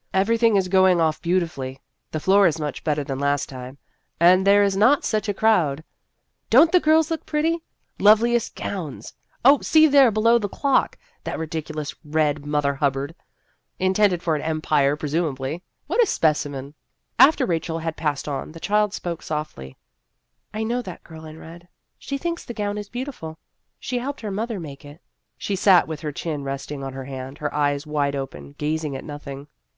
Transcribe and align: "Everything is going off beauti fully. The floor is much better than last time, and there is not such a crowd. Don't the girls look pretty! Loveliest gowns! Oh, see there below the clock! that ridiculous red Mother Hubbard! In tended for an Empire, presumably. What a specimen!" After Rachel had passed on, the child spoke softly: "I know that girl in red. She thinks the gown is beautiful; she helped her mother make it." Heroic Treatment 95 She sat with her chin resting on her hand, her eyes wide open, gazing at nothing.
"Everything 0.12 0.56
is 0.56 0.68
going 0.68 1.00
off 1.00 1.22
beauti 1.22 1.48
fully. 1.48 1.80
The 2.10 2.20
floor 2.20 2.46
is 2.46 2.60
much 2.60 2.84
better 2.84 3.02
than 3.02 3.18
last 3.18 3.48
time, 3.48 3.78
and 4.20 4.46
there 4.46 4.62
is 4.62 4.76
not 4.76 5.02
such 5.02 5.30
a 5.30 5.32
crowd. 5.32 5.82
Don't 6.50 6.72
the 6.72 6.78
girls 6.78 7.10
look 7.10 7.24
pretty! 7.24 7.62
Loveliest 7.98 8.54
gowns! 8.54 9.14
Oh, 9.46 9.62
see 9.62 9.86
there 9.86 10.10
below 10.10 10.36
the 10.38 10.46
clock! 10.46 10.98
that 11.24 11.38
ridiculous 11.38 11.94
red 12.04 12.44
Mother 12.44 12.74
Hubbard! 12.74 13.14
In 13.78 13.94
tended 13.94 14.22
for 14.22 14.36
an 14.36 14.42
Empire, 14.42 14.94
presumably. 14.94 15.62
What 15.86 16.02
a 16.02 16.06
specimen!" 16.06 16.74
After 17.28 17.46
Rachel 17.46 17.78
had 17.78 17.96
passed 17.96 18.28
on, 18.28 18.52
the 18.52 18.60
child 18.60 18.92
spoke 18.92 19.22
softly: 19.22 19.78
"I 20.52 20.64
know 20.64 20.82
that 20.82 21.02
girl 21.02 21.24
in 21.24 21.38
red. 21.38 21.66
She 21.98 22.18
thinks 22.18 22.44
the 22.44 22.52
gown 22.52 22.76
is 22.76 22.90
beautiful; 22.90 23.38
she 23.80 24.00
helped 24.00 24.20
her 24.20 24.30
mother 24.30 24.60
make 24.60 24.84
it." 24.84 25.00
Heroic 25.00 25.00
Treatment 25.38 25.38
95 25.38 25.44
She 25.46 25.56
sat 25.56 25.88
with 25.88 26.00
her 26.00 26.12
chin 26.12 26.44
resting 26.44 26.84
on 26.84 26.92
her 26.92 27.06
hand, 27.06 27.38
her 27.38 27.54
eyes 27.54 27.86
wide 27.86 28.14
open, 28.14 28.54
gazing 28.58 28.94
at 28.94 29.02
nothing. 29.02 29.46